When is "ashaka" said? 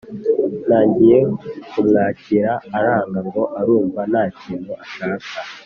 4.83-5.25